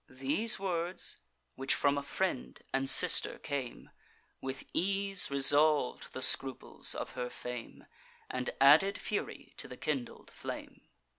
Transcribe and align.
These 0.09 0.57
words, 0.57 1.17
which 1.55 1.75
from 1.75 1.95
a 1.95 2.01
friend 2.01 2.59
and 2.73 2.89
sister 2.89 3.37
came, 3.37 3.91
With 4.41 4.63
ease 4.73 5.29
resolv'd 5.29 6.11
the 6.13 6.23
scruples 6.23 6.95
of 6.95 7.11
her 7.11 7.29
fame, 7.29 7.85
And 8.27 8.49
added 8.59 8.97
fury 8.97 9.53
to 9.57 9.67
the 9.67 9.77
kindled 9.77 10.31
flame. 10.31 10.87